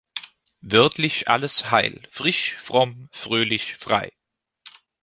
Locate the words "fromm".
2.59-3.07